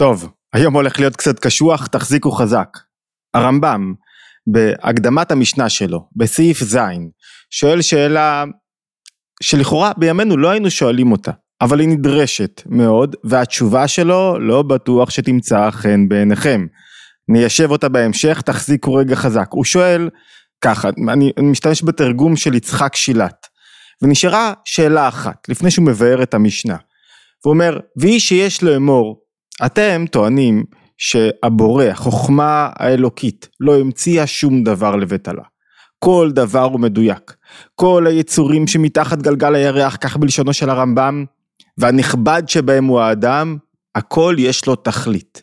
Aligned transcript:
טוב, 0.00 0.28
היום 0.52 0.74
הולך 0.74 1.00
להיות 1.00 1.16
קצת 1.16 1.38
קשוח, 1.38 1.86
תחזיקו 1.86 2.30
חזק. 2.30 2.68
הרמב"ם, 3.34 3.94
בהקדמת 4.46 5.30
המשנה 5.30 5.68
שלו, 5.68 6.08
בסעיף 6.16 6.62
ז', 6.62 6.78
שואל 7.50 7.82
שאלה 7.82 8.44
שלכאורה 9.42 9.92
בימינו 9.96 10.36
לא 10.36 10.50
היינו 10.50 10.70
שואלים 10.70 11.12
אותה, 11.12 11.30
אבל 11.60 11.80
היא 11.80 11.88
נדרשת 11.88 12.62
מאוד, 12.66 13.16
והתשובה 13.24 13.88
שלו 13.88 14.38
לא 14.38 14.62
בטוח 14.62 15.10
שתמצא 15.10 15.70
חן 15.70 16.08
בעיניכם. 16.08 16.66
ניישב 17.28 17.70
אותה 17.70 17.88
בהמשך, 17.88 18.40
תחזיקו 18.40 18.94
רגע 18.94 19.16
חזק. 19.16 19.48
הוא 19.50 19.64
שואל 19.64 20.10
ככה, 20.60 20.88
אני, 21.08 21.32
אני 21.38 21.46
משתמש 21.46 21.84
בתרגום 21.84 22.36
של 22.36 22.54
יצחק 22.54 22.96
שילת, 22.96 23.46
ונשארה 24.02 24.52
שאלה 24.64 25.08
אחת, 25.08 25.48
לפני 25.48 25.70
שהוא 25.70 25.86
מבאר 25.86 26.22
את 26.22 26.34
המשנה. 26.34 26.76
הוא 27.44 27.52
אומר, 27.52 27.78
ואיש 27.96 28.28
שיש 28.28 28.62
לאמור, 28.62 29.29
אתם 29.66 30.04
טוענים 30.10 30.64
שהבורא, 30.98 31.84
החוכמה 31.84 32.70
האלוקית, 32.76 33.48
לא 33.60 33.78
המציאה 33.78 34.26
שום 34.26 34.64
דבר 34.64 34.96
לבטלה. 34.96 35.42
כל 35.98 36.30
דבר 36.32 36.62
הוא 36.62 36.80
מדויק. 36.80 37.34
כל 37.74 38.06
היצורים 38.06 38.66
שמתחת 38.66 39.18
גלגל 39.18 39.54
הירח, 39.54 39.96
כך 40.00 40.16
בלשונו 40.16 40.52
של 40.52 40.70
הרמב"ם, 40.70 41.24
והנכבד 41.78 42.42
שבהם 42.46 42.84
הוא 42.84 43.00
האדם, 43.00 43.56
הכל 43.94 44.34
יש 44.38 44.66
לו 44.66 44.76
תכלית. 44.76 45.42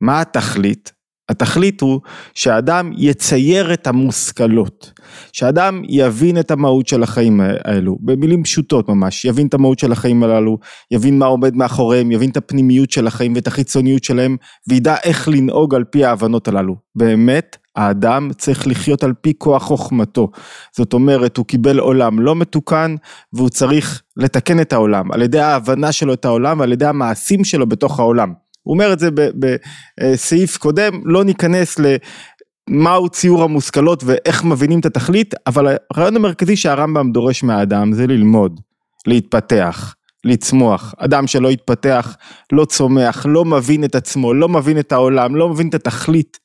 מה 0.00 0.20
התכלית? 0.20 0.92
התכלית 1.28 1.80
הוא 1.80 2.00
שהאדם 2.34 2.90
יצייר 2.96 3.72
את 3.72 3.86
המושכלות, 3.86 4.92
שאדם 5.32 5.82
יבין 5.88 6.38
את 6.38 6.50
המהות 6.50 6.88
של 6.88 7.02
החיים 7.02 7.40
האלו, 7.40 7.96
במילים 8.00 8.42
פשוטות 8.42 8.88
ממש, 8.88 9.24
יבין 9.24 9.46
את 9.46 9.54
המהות 9.54 9.78
של 9.78 9.92
החיים 9.92 10.22
הללו, 10.22 10.58
יבין 10.90 11.18
מה 11.18 11.26
עומד 11.26 11.56
מאחוריהם, 11.56 12.12
יבין 12.12 12.30
את 12.30 12.36
הפנימיות 12.36 12.90
של 12.90 13.06
החיים 13.06 13.34
ואת 13.34 13.46
החיצוניות 13.46 14.04
שלהם, 14.04 14.36
וידע 14.68 14.96
איך 15.04 15.28
לנהוג 15.28 15.74
על 15.74 15.84
פי 15.84 16.04
ההבנות 16.04 16.48
הללו. 16.48 16.76
באמת, 16.96 17.56
האדם 17.76 18.30
צריך 18.38 18.66
לחיות 18.66 19.02
על 19.02 19.12
פי 19.20 19.32
כוח 19.38 19.62
חוכמתו. 19.62 20.28
זאת 20.76 20.92
אומרת, 20.92 21.36
הוא 21.36 21.46
קיבל 21.46 21.78
עולם 21.78 22.18
לא 22.18 22.36
מתוקן, 22.36 22.94
והוא 23.32 23.48
צריך 23.48 24.02
לתקן 24.16 24.60
את 24.60 24.72
העולם, 24.72 25.12
על 25.12 25.22
ידי 25.22 25.40
ההבנה 25.40 25.92
שלו 25.92 26.14
את 26.14 26.24
העולם 26.24 26.60
ועל 26.60 26.72
ידי 26.72 26.86
המעשים 26.86 27.44
שלו 27.44 27.66
בתוך 27.66 28.00
העולם. 28.00 28.32
הוא 28.66 28.74
אומר 28.74 28.92
את 28.92 28.98
זה 28.98 29.08
בסעיף 29.38 30.56
קודם, 30.56 31.00
לא 31.04 31.24
ניכנס 31.24 31.76
למהו 31.78 33.08
ציור 33.08 33.42
המושכלות 33.42 34.04
ואיך 34.04 34.44
מבינים 34.44 34.80
את 34.80 34.86
התכלית, 34.86 35.34
אבל 35.46 35.76
הרעיון 35.94 36.16
המרכזי 36.16 36.56
שהרמב"ם 36.56 37.12
דורש 37.12 37.42
מהאדם 37.42 37.92
זה 37.92 38.06
ללמוד, 38.06 38.60
להתפתח, 39.06 39.94
לצמוח. 40.24 40.94
אדם 40.98 41.26
שלא 41.26 41.48
יתפתח, 41.48 42.16
לא 42.52 42.64
צומח, 42.64 43.26
לא 43.28 43.44
מבין 43.44 43.84
את 43.84 43.94
עצמו, 43.94 44.34
לא 44.34 44.48
מבין 44.48 44.78
את 44.78 44.92
העולם, 44.92 45.36
לא 45.36 45.48
מבין 45.48 45.68
את 45.68 45.74
התכלית, 45.74 46.38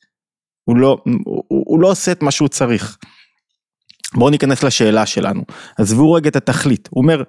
הוא 0.63 0.77
לא, 0.77 0.97
הוא, 1.25 1.43
הוא 1.47 1.79
לא 1.79 1.87
עושה 1.91 2.11
את 2.11 2.23
מה 2.23 2.31
שהוא 2.31 2.47
צריך. 2.47 2.97
בואו 4.15 4.29
ניכנס 4.29 4.63
לשאלה 4.63 5.05
שלנו, 5.05 5.43
עזבו 5.77 6.11
רגע 6.11 6.29
את 6.29 6.35
התכלית, 6.35 6.89
הוא 6.91 7.03
אומר, 7.03 7.23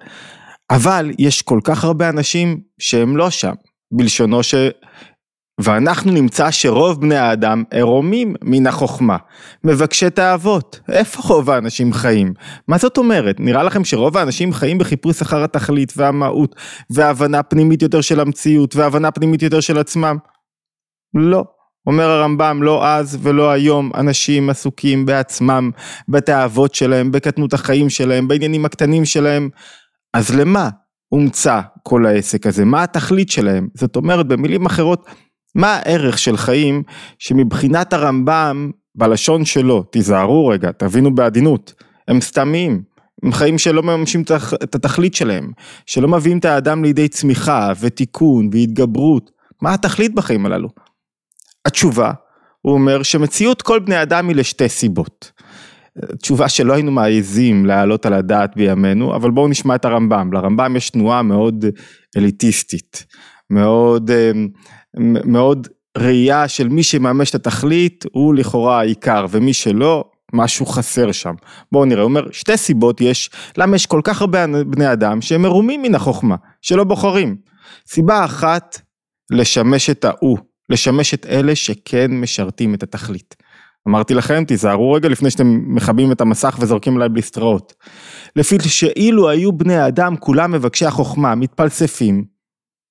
אבל 0.71 1.11
יש 1.19 1.41
כל 1.41 1.59
כך 1.63 1.83
הרבה 1.83 2.09
אנשים 2.09 2.61
שהם 2.79 3.17
לא 3.17 3.29
שם, 3.29 3.53
בלשונו 3.93 4.43
ש... 4.43 4.55
ואנחנו 5.61 6.11
נמצא 6.11 6.51
שרוב 6.51 7.01
בני 7.01 7.15
האדם 7.15 7.63
ערומים 7.71 8.35
מן 8.41 8.67
החוכמה, 8.67 9.17
מבקשי 9.63 10.09
תאוות. 10.09 10.79
איפה 10.89 11.21
רוב 11.33 11.49
האנשים 11.49 11.93
חיים? 11.93 12.33
מה 12.67 12.77
זאת 12.77 12.97
אומרת? 12.97 13.39
נראה 13.39 13.63
לכם 13.63 13.83
שרוב 13.83 14.17
האנשים 14.17 14.53
חיים 14.53 14.77
בחיפוש 14.77 15.21
אחר 15.21 15.43
התכלית 15.43 15.93
והמהות, 15.97 16.55
והבנה 16.89 17.43
פנימית 17.43 17.81
יותר 17.81 18.01
של 18.01 18.19
המציאות, 18.19 18.75
והבנה 18.75 19.11
פנימית 19.11 19.41
יותר 19.41 19.59
של 19.59 19.77
עצמם? 19.77 20.17
לא. 21.13 21.43
אומר 21.87 22.09
הרמב"ם, 22.09 22.63
לא 22.63 22.87
אז 22.87 23.17
ולא 23.21 23.51
היום 23.51 23.91
אנשים 23.95 24.49
עסוקים 24.49 25.05
בעצמם, 25.05 25.71
בתאוות 26.09 26.75
שלהם, 26.75 27.11
בקטנות 27.11 27.53
החיים 27.53 27.89
שלהם, 27.89 28.27
בעניינים 28.27 28.65
הקטנים 28.65 29.05
שלהם. 29.05 29.49
אז 30.13 30.35
למה? 30.35 30.69
הומצא 31.13 31.61
כל 31.83 32.05
העסק 32.05 32.47
הזה, 32.47 32.65
מה 32.65 32.83
התכלית 32.83 33.29
שלהם, 33.29 33.67
זאת 33.73 33.95
אומרת 33.95 34.27
במילים 34.27 34.65
אחרות, 34.65 35.05
מה 35.55 35.73
הערך 35.73 36.17
של 36.17 36.37
חיים 36.37 36.83
שמבחינת 37.19 37.93
הרמב"ם, 37.93 38.71
בלשון 38.95 39.45
שלו, 39.45 39.83
תיזהרו 39.83 40.47
רגע, 40.47 40.71
תבינו 40.71 41.15
בעדינות, 41.15 41.73
הם 42.07 42.21
סתמיים, 42.21 42.83
הם 43.23 43.31
חיים 43.31 43.57
שלא 43.57 43.83
מממשים 43.83 44.23
את 44.63 44.75
התכלית 44.75 45.15
שלהם, 45.15 45.51
שלא 45.85 46.07
מביאים 46.07 46.37
את 46.37 46.45
האדם 46.45 46.83
לידי 46.83 47.07
צמיחה 47.07 47.71
ותיקון 47.79 48.49
והתגברות, 48.51 49.31
מה 49.61 49.73
התכלית 49.73 50.15
בחיים 50.15 50.45
הללו? 50.45 50.69
התשובה, 51.65 52.11
הוא 52.61 52.73
אומר 52.73 53.03
שמציאות 53.03 53.61
כל 53.61 53.79
בני 53.79 54.01
אדם 54.01 54.27
היא 54.27 54.35
לשתי 54.35 54.69
סיבות. 54.69 55.31
תשובה 56.21 56.49
שלא 56.49 56.73
היינו 56.73 56.91
מעיזים 56.91 57.65
להעלות 57.65 58.05
על 58.05 58.13
הדעת 58.13 58.55
בימינו, 58.55 59.15
אבל 59.15 59.31
בואו 59.31 59.47
נשמע 59.47 59.75
את 59.75 59.85
הרמב"ם. 59.85 60.33
לרמב"ם 60.33 60.75
יש 60.75 60.89
תנועה 60.89 61.21
מאוד 61.21 61.65
אליטיסטית, 62.17 63.05
מאוד, 63.49 64.11
אה, 64.11 64.31
מאוד 65.25 65.67
ראייה 65.97 66.47
של 66.47 66.69
מי 66.69 66.83
שמממש 66.83 67.29
את 67.29 67.35
התכלית 67.35 68.05
הוא 68.11 68.35
לכאורה 68.35 68.79
העיקר, 68.79 69.25
ומי 69.29 69.53
שלא, 69.53 70.03
משהו 70.33 70.65
חסר 70.65 71.11
שם. 71.11 71.33
בואו 71.71 71.85
נראה, 71.85 72.01
הוא 72.01 72.09
אומר, 72.09 72.31
שתי 72.31 72.57
סיבות 72.57 73.01
יש, 73.01 73.29
למה 73.57 73.75
יש 73.75 73.85
כל 73.85 74.01
כך 74.03 74.21
הרבה 74.21 74.45
בני 74.47 74.91
אדם 74.91 75.21
שהם 75.21 75.41
מרומים 75.41 75.81
מן 75.81 75.95
החוכמה, 75.95 76.35
שלא 76.61 76.83
בוחרים. 76.83 77.35
סיבה 77.87 78.25
אחת, 78.25 78.81
לשמש 79.31 79.89
את 79.89 80.05
ההוא, 80.05 80.37
לשמש 80.69 81.13
את 81.13 81.25
אלה 81.25 81.55
שכן 81.55 82.11
משרתים 82.11 82.73
את 82.73 82.83
התכלית. 82.83 83.35
אמרתי 83.87 84.13
לכם, 84.13 84.43
תיזהרו 84.45 84.91
רגע 84.91 85.09
לפני 85.09 85.31
שאתם 85.31 85.75
מכבים 85.75 86.11
את 86.11 86.21
המסך 86.21 86.57
וזורקים 86.59 86.95
עליי 86.95 87.09
בליסטראות. 87.09 87.73
לפי 88.35 88.57
שאילו 88.59 89.29
היו 89.29 89.53
בני 89.53 89.77
האדם 89.77 90.15
כולם 90.17 90.51
מבקשי 90.51 90.85
החוכמה, 90.85 91.35
מתפלספים, 91.35 92.25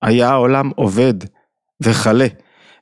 היה 0.03 0.30
העולם 0.30 0.70
עובד 0.76 1.14
וכלה, 1.82 2.26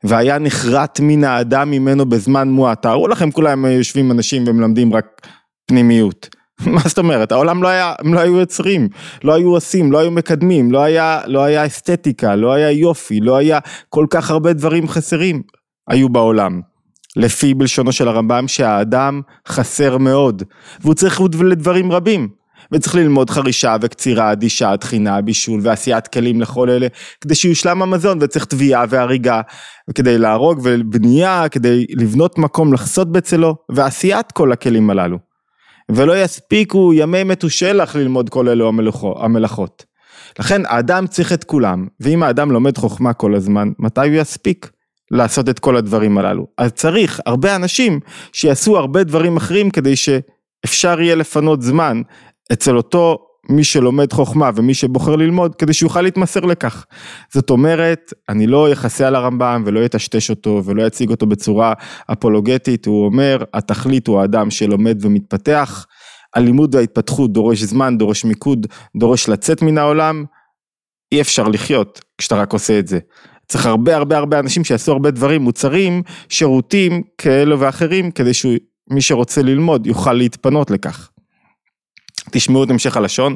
והיה 0.04 0.38
נחרט 0.38 1.00
מן 1.03 1.25
האדם 1.25 1.71
ממנו 1.71 2.06
בזמן 2.06 2.48
מועט. 2.48 2.82
תארו 2.82 3.09
לכם 3.09 3.31
כולם 3.31 3.65
יושבים 3.65 4.10
אנשים 4.10 4.44
ומלמדים 4.47 4.94
רק 4.94 5.27
פנימיות. 5.66 6.28
מה 6.66 6.81
זאת 6.84 6.98
אומרת, 6.98 7.32
העולם 7.32 7.62
לא 7.62 7.69
היה, 7.69 7.94
הם 7.98 8.15
לא 8.15 8.21
היו 8.21 8.38
יוצרים, 8.38 8.88
לא 9.25 9.34
היו 9.34 9.50
עושים, 9.50 9.92
לא 9.92 9.98
היו 9.98 10.10
מקדמים, 10.10 10.71
לא 10.71 10.82
היה, 10.82 11.21
לא 11.27 11.44
היה 11.44 11.66
אסתטיקה, 11.66 12.37
לא 12.37 12.53
היה 12.53 12.71
יופי, 12.71 13.21
לא 13.21 13.37
היה 13.37 13.59
כל 13.88 14.06
כך 14.10 14.31
הרבה 14.31 14.53
דברים 14.53 14.88
חסרים 14.88 15.42
היו 15.88 16.09
בעולם. 16.09 16.60
לפי 17.16 17.54
בלשונו 17.54 17.93
של 17.93 18.09
הרמב"ם 18.09 18.48
שהאדם 18.48 19.21
חסר 19.48 19.98
מאוד, 19.98 20.43
והוא 20.81 20.94
צריך 20.94 21.21
לדברים 21.43 21.93
רבים, 21.93 22.28
וצריך 22.72 22.94
ללמוד 22.94 23.31
חרישה 23.31 23.76
וקצירה, 23.81 24.32
אדישה, 24.32 24.76
תחינה, 24.76 25.21
בישול 25.21 25.60
ועשיית 25.62 26.09
כלים 26.09 26.41
לכל 26.41 26.71
אלה, 26.71 26.87
כדי 27.21 27.34
שיושלם 27.34 27.82
המזון, 27.82 28.19
וצריך 28.21 28.44
תביעה 28.44 28.84
והריגה, 28.88 29.41
כדי 29.94 30.19
להרוג 30.19 30.60
ובנייה, 30.62 31.48
כדי 31.50 31.87
לבנות 31.91 32.38
מקום 32.38 32.72
לחסות 32.72 33.12
בצלו, 33.12 33.56
ועשיית 33.69 34.32
כל 34.32 34.53
הכלים 34.53 34.91
הללו. 34.91 35.19
ולא 35.91 36.22
יספיקו 36.22 36.92
ימי 36.94 37.25
מתושלח 37.25 37.97
ללמוד 37.97 38.31
כל 38.31 38.48
אלו 38.48 38.72
המלאכות. 39.16 39.84
לכן 40.38 40.62
האדם 40.66 41.06
צריך 41.06 41.32
את 41.32 41.44
כולם, 41.44 41.87
ואם 42.00 42.22
האדם 42.22 42.50
לומד 42.50 42.78
חוכמה 42.78 43.12
כל 43.12 43.34
הזמן, 43.34 43.69
מתי 43.78 44.00
הוא 44.00 44.16
יספיק? 44.16 44.71
לעשות 45.10 45.48
את 45.48 45.59
כל 45.59 45.76
הדברים 45.76 46.19
הללו. 46.19 46.47
אז 46.59 46.71
צריך 46.71 47.21
הרבה 47.26 47.56
אנשים 47.56 48.00
שיעשו 48.32 48.78
הרבה 48.78 49.04
דברים 49.04 49.37
אחרים 49.37 49.71
כדי 49.71 49.94
שאפשר 49.97 51.00
יהיה 51.00 51.15
לפנות 51.15 51.62
זמן 51.62 52.03
אצל 52.53 52.76
אותו 52.76 53.19
מי 53.48 53.65
שלומד 53.65 54.12
חוכמה 54.12 54.50
ומי 54.54 54.75
שבוחר 54.75 55.16
ללמוד 55.16 55.54
כדי 55.54 55.72
שיוכל 55.72 56.03
להתמסר 56.03 56.41
לכך. 56.41 56.84
זאת 57.32 57.50
אומרת, 57.50 58.12
אני 58.28 58.47
לא 58.47 58.72
אכסה 58.72 59.06
על 59.06 59.15
הרמב"ם 59.15 59.62
ולא 59.66 59.84
אטשטש 59.84 60.30
אותו 60.30 60.62
ולא 60.65 60.86
אציג 60.86 61.10
אותו 61.10 61.27
בצורה 61.27 61.72
אפולוגטית, 62.13 62.86
הוא 62.86 63.04
אומר, 63.04 63.45
התכלית 63.54 64.06
הוא 64.06 64.21
האדם 64.21 64.51
שלומד 64.51 65.04
ומתפתח, 65.04 65.86
הלימוד 66.34 66.74
וההתפתחות 66.74 67.33
דורש 67.33 67.63
זמן, 67.63 67.98
דורש 67.98 68.24
מיקוד, 68.24 68.66
דורש 68.97 69.28
לצאת 69.28 69.63
מן 69.63 69.78
העולם, 69.78 70.24
אי 71.13 71.21
אפשר 71.21 71.48
לחיות 71.48 72.01
כשאתה 72.18 72.36
רק 72.36 72.53
עושה 72.53 72.78
את 72.78 72.86
זה. 72.86 72.98
צריך 73.51 73.67
הרבה 73.67 73.97
הרבה 73.97 74.19
הרבה 74.19 74.39
אנשים 74.39 74.65
שיעשו 74.65 74.93
הרבה 74.93 75.11
דברים, 75.11 75.43
מוצרים, 75.43 76.03
שירותים 76.29 77.03
כאלו 77.19 77.61
ואחרים, 77.61 78.11
כדי 78.11 78.35
שמי 78.35 79.01
שרוצה 79.01 79.43
ללמוד 79.43 79.87
יוכל 79.87 80.13
להתפנות 80.13 80.71
לכך. 80.71 81.11
תשמעו 82.31 82.65
את 82.65 82.71
המשך 82.71 82.97
הלשון, 82.97 83.35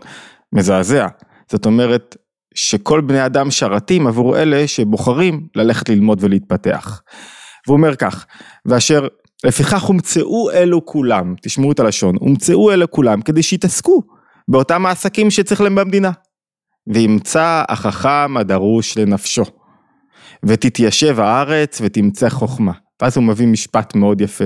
מזעזע. 0.53 1.07
זאת 1.51 1.67
אומרת 1.67 2.17
שכל 2.55 3.01
בני 3.01 3.27
אדם 3.27 3.51
שרתים 3.51 4.07
עבור 4.07 4.39
אלה 4.39 4.69
שבוחרים 4.69 5.47
ללכת 5.57 5.89
ללמוד 5.89 6.19
ולהתפתח. 6.21 7.03
והוא 7.67 7.77
אומר 7.77 7.97
כך, 7.97 8.27
ואשר 8.67 9.09
לפיכך 9.45 9.83
הומצאו 9.83 10.51
אלו 10.51 10.87
כולם, 10.87 11.35
תשמעו 11.43 11.73
את 11.73 11.81
הלשון, 11.81 12.17
הומצאו 12.21 12.73
אלו 12.73 12.91
כולם 12.91 13.21
כדי 13.21 13.43
שיתעסקו 13.43 14.03
באותם 14.49 14.87
העסקים 14.87 15.31
שצריך 15.31 15.61
להם 15.61 15.75
במדינה. 15.75 16.11
וימצא 16.87 17.65
החכם 17.69 18.37
הדרוש 18.37 18.99
לנפשו. 18.99 19.64
ותתיישב 20.45 21.21
הארץ 21.21 21.81
ותמצא 21.85 22.29
חוכמה. 22.29 22.73
ואז 23.03 23.17
הוא 23.17 23.25
מביא 23.25 23.47
משפט 23.47 23.95
מאוד 23.95 24.21
יפה. 24.21 24.45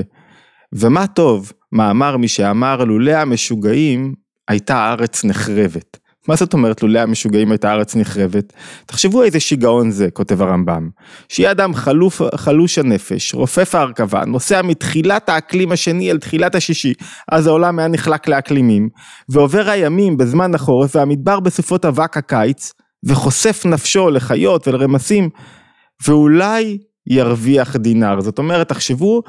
ומה 0.72 1.06
טוב, 1.06 1.52
מאמר 1.72 2.16
מי 2.16 2.28
שאמר 2.28 2.84
לולא 2.84 3.12
המשוגעים 3.12 4.14
הייתה 4.48 4.76
הארץ 4.76 5.24
נחרבת. 5.24 5.96
מה 6.28 6.36
זאת 6.36 6.52
אומרת 6.52 6.82
לולא 6.82 6.98
המשוגעים 6.98 7.50
הייתה 7.50 7.70
הארץ 7.70 7.96
נחרבת? 7.96 8.52
תחשבו 8.86 9.22
איזה 9.22 9.40
שיגעון 9.40 9.90
זה, 9.90 10.10
כותב 10.12 10.42
הרמב"ם. 10.42 10.88
שיהיה 11.28 11.50
אדם 11.50 11.74
חלוף, 11.74 12.22
חלוש 12.34 12.78
הנפש, 12.78 13.34
רופף 13.34 13.74
ההרכבה, 13.74 14.24
נוסע 14.24 14.62
מתחילת 14.62 15.28
האקלים 15.28 15.72
השני 15.72 16.10
אל 16.10 16.18
תחילת 16.18 16.54
השישי, 16.54 16.92
אז 17.32 17.46
העולם 17.46 17.78
היה 17.78 17.88
נחלק 17.88 18.28
לאקלימים, 18.28 18.88
ועובר 19.28 19.70
הימים 19.70 20.16
בזמן 20.16 20.54
החורף 20.54 20.96
והמדבר 20.96 21.40
בסופות 21.40 21.84
אבק 21.84 22.16
הקיץ, 22.16 22.72
וחושף 23.04 23.62
נפשו 23.66 24.10
לחיות 24.10 24.68
ולרמסים, 24.68 25.28
ואולי 26.06 26.78
ירוויח 27.06 27.76
דינר. 27.76 28.20
זאת 28.20 28.38
אומרת, 28.38 28.68
תחשבו, 28.68 29.22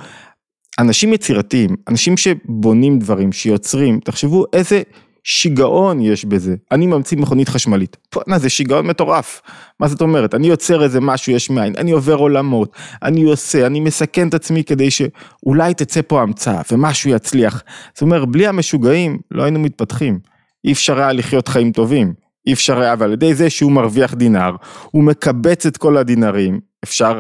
אנשים 0.80 1.13
יצירתיים, 1.13 1.75
אנשים 1.88 2.18
שבונים 2.18 3.00
דברים, 3.00 3.31
שיוצרים, 3.31 4.00
תחשבו 4.00 4.45
איזה 4.54 4.81
שיגעון 5.24 6.01
יש 6.01 6.25
בזה. 6.25 6.56
אני 6.71 6.88
ממציא 6.88 7.18
מכונית 7.18 7.50
חשמלית. 7.50 7.98
בואנה 8.16 8.39
זה 8.39 8.50
שיגעון 8.50 8.88
מטורף. 8.88 9.42
מה 9.80 9.88
זאת 9.88 10.01
אומרת? 10.01 10.36
אני 10.36 10.48
יוצר 10.48 10.83
איזה 10.83 11.01
משהו 11.01 11.33
יש 11.33 11.50
מאין, 11.50 11.74
אני 11.77 11.92
עובר 11.92 12.16
עולמות, 12.16 12.75
אני 13.04 13.24
עושה, 13.24 13.66
אני 13.66 13.80
מסכן 13.80 14.27
את 14.27 14.33
עצמי 14.33 14.63
כדי 14.63 14.92
שאולי 14.92 15.74
תצא 15.74 16.01
פה 16.07 16.21
המצאה 16.21 16.62
ומשהו 16.71 17.10
יצליח. 17.10 17.63
זאת 17.94 18.01
אומרת, 18.01 18.27
בלי 18.30 18.48
המשוגעים 18.48 19.19
לא 19.31 19.44
היינו 19.44 19.60
מתפתחים. 19.60 20.19
אי 20.66 20.71
אפשר 20.71 21.00
היה 21.00 21.13
לחיות 21.13 21.48
חיים 21.48 21.71
טובים. 21.71 22.13
אי 22.48 22.54
אפשר 22.54 22.80
היה, 22.80 22.96
ועל 23.00 23.14
ידי 23.14 23.34
זה 23.34 23.50
שהוא 23.50 23.72
מרוויח 23.72 24.14
דינר, 24.14 24.52
הוא 24.92 25.04
מקבץ 25.04 25.66
את 25.66 25.78
כל 25.78 25.98
הדינרים, 25.98 26.60
אפשר 26.84 27.20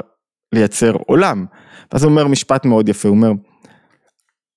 לייצר 0.53 0.93
עולם. 1.07 1.45
ואז 1.91 2.03
הוא 2.03 2.11
אומר 2.11 2.27
משפט 2.27 2.65
מאוד 2.65 2.89
יפה, 2.89 3.09
הוא 3.09 3.15
אומר, 3.15 3.31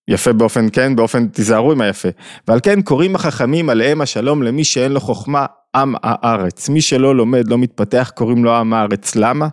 יפה 0.09 0.33
באופן 0.33 0.67
כן, 0.73 0.97
באופן 0.97 1.29
תיזהרו 1.29 1.73
עם 1.73 1.81
היפה. 1.81 2.09
ועל 2.49 2.61
כן 2.63 2.83
קוראים 2.83 3.15
החכמים 3.15 3.71
עליהם 3.71 4.01
השלום 4.01 4.43
למי 4.43 4.65
שאין 4.65 4.93
לו 4.93 5.01
חוכמה 5.01 5.47
עם 5.77 5.95
הארץ. 6.03 6.69
מי 6.69 6.81
שלא 6.81 7.17
לומד, 7.17 7.49
לא 7.49 7.59
מתפתח, 7.59 8.13
קוראים 8.15 8.45
לו 8.45 8.57
עם 8.57 8.75
הארץ. 8.75 9.17
למה? 9.17 9.49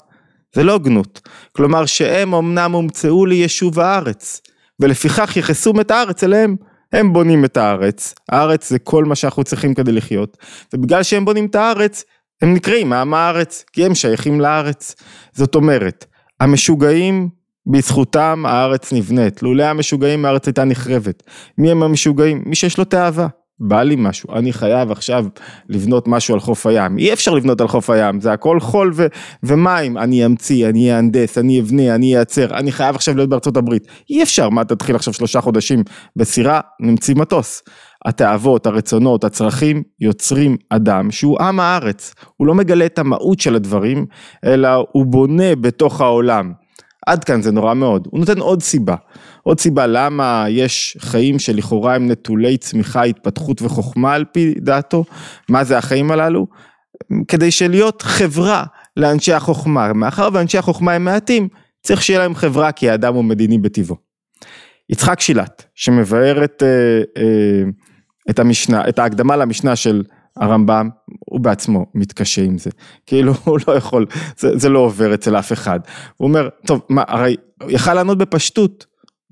זה 0.56 0.64
לא 0.64 0.74
הוגנות. 0.74 1.22
כלומר 1.52 1.86
שהם 1.86 2.34
אמנם 2.34 2.72
הומצאו 2.72 3.26
ליישוב 3.26 3.80
הארץ, 3.80 4.42
ולפיכך 4.80 5.38
יכסום 5.38 5.80
את 5.80 5.92
הארץ 5.92 6.24
אליהם. 6.24 6.56
הם 6.94 7.14
בונים 7.14 7.46
את 7.46 7.58
הארץ, 7.58 8.14
הארץ 8.30 8.70
זה 8.70 8.80
כל 8.80 9.06
מה 9.06 9.16
שאנחנו 9.16 9.44
צריכים 9.44 9.74
כדי 9.74 9.92
לחיות, 9.92 10.38
ובגלל 10.74 11.04
שהם 11.04 11.26
בונים 11.26 11.46
את 11.46 11.56
הארץ, 11.56 12.04
הם 12.42 12.54
נקראים 12.54 12.94
עם 12.94 13.14
הארץ, 13.14 13.66
כי 13.74 13.86
הם 13.86 13.96
שייכים 13.96 14.42
לארץ. 14.42 14.96
זאת 15.34 15.56
אומרת, 15.56 16.06
המשוגעים 16.40 17.30
בזכותם 17.68 18.44
הארץ 18.48 18.94
נבנית, 18.94 19.44
לולא 19.44 19.64
המשוגעים 19.64 20.26
הארץ 20.26 20.48
הייתה 20.48 20.64
נחרבת. 20.64 21.24
מי 21.58 21.72
הם 21.72 21.84
המשוגעים? 21.84 22.44
מי 22.46 22.56
שיש 22.56 22.78
לו 22.78 22.84
תאווה. 22.84 23.28
בא 23.60 23.84
לי 23.84 23.96
משהו, 23.98 24.36
אני 24.36 24.54
חייב 24.54 24.92
עכשיו 24.92 25.26
לבנות 25.70 26.08
משהו 26.08 26.34
על 26.34 26.40
חוף 26.40 26.66
הים, 26.66 26.98
אי 26.98 27.14
אפשר 27.14 27.34
לבנות 27.34 27.62
על 27.62 27.68
חוף 27.68 27.90
הים, 27.90 28.22
זה 28.22 28.34
הכל 28.34 28.60
חול 28.60 28.92
ו- 28.96 29.08
ומים, 29.44 29.98
אני 29.98 30.26
אמציא, 30.26 30.70
אני 30.70 30.94
אהנדס, 30.94 31.38
אני 31.38 31.60
אבנה, 31.60 31.96
אני 31.96 32.16
אייצר, 32.16 32.58
אני 32.58 32.72
חייב 32.72 32.96
עכשיו 32.96 33.16
להיות 33.16 33.30
בארצות 33.30 33.58
הברית, 33.58 33.88
אי 34.10 34.24
אפשר, 34.24 34.50
מה 34.50 34.64
תתחיל 34.64 34.96
עכשיו 34.96 35.14
שלושה 35.14 35.42
חודשים 35.42 35.84
בסירה, 36.16 36.60
נמציא 36.82 37.16
מטוס. 37.16 37.64
התאוות, 38.06 38.66
הרצונות, 38.66 39.24
הצרכים, 39.24 39.84
יוצרים 40.00 40.58
אדם 40.70 41.12
שהוא 41.12 41.42
עם 41.42 41.60
הארץ, 41.60 42.14
הוא 42.38 42.48
לא 42.48 42.56
מגלה 42.56 42.86
את 42.86 43.00
המהות 43.00 43.40
של 43.40 43.56
הדברים, 43.56 44.06
אלא 44.46 44.70
הוא 44.92 45.06
בונה 45.06 45.56
בתוך 45.56 46.02
העולם. 46.02 46.54
עד 47.08 47.24
כאן 47.24 47.42
זה 47.42 47.52
נורא 47.52 47.74
מאוד. 47.74 48.08
הוא 48.12 48.20
נותן 48.20 48.40
עוד 48.40 48.62
סיבה. 48.62 48.96
עוד 49.44 49.60
סיבה 49.60 49.88
למה 49.88 50.46
יש 50.50 50.98
חיים 51.00 51.40
שלכאורה 51.40 51.96
הם 51.96 52.08
נטולי 52.12 52.58
צמיחה, 52.58 53.04
התפתחות 53.04 53.62
וחוכמה 53.62 54.14
על 54.14 54.26
פי 54.26 54.54
דעתו. 54.58 55.06
מה 55.50 55.64
זה 55.64 55.78
החיים 55.78 56.12
הללו? 56.12 56.48
כדי 57.28 57.52
שלהיות 57.52 58.02
חברה 58.02 58.64
לאנשי 58.98 59.34
החוכמה. 59.34 59.94
מאחר 59.94 60.30
ואנשי 60.34 60.58
החוכמה 60.58 60.94
הם 60.94 61.06
מעטים, 61.06 61.48
צריך 61.84 62.02
שיהיה 62.02 62.20
להם 62.20 62.36
חברה 62.36 62.72
כי 62.72 62.90
האדם 62.90 63.14
הוא 63.14 63.24
מדיני 63.24 63.58
בטבעו. 63.58 63.96
יצחק 64.90 65.20
שילת, 65.20 65.66
שמבאר 65.76 66.44
את, 66.44 66.64
אה, 66.64 67.22
אה, 67.24 67.64
את 68.30 68.40
המשנה, 68.40 68.90
את 68.90 69.00
ההקדמה 69.00 69.36
למשנה 69.36 69.76
של 69.76 70.04
הרמב"ם, 70.38 70.90
הוא 71.40 71.44
בעצמו 71.44 71.86
מתקשה 71.96 72.42
עם 72.42 72.58
זה, 72.58 72.70
כאילו 73.06 73.34
הוא 73.44 73.60
לא 73.68 73.74
יכול, 73.74 74.06
זה, 74.38 74.58
זה 74.58 74.70
לא 74.70 74.80
עובר 74.80 75.14
אצל 75.14 75.36
אף 75.36 75.54
אחד. 75.54 75.80
הוא 76.18 76.28
אומר, 76.28 76.50
טוב, 76.66 76.82
מה, 76.90 77.04
הרי 77.08 77.36
יכל 77.68 77.94
לענות 77.94 78.18
בפשטות, 78.18 78.86